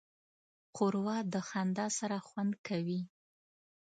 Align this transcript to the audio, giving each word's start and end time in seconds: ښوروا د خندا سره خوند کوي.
ښوروا 0.75 1.17
د 1.33 1.35
خندا 1.49 1.87
سره 1.99 2.17
خوند 2.27 2.53
کوي. 2.67 3.01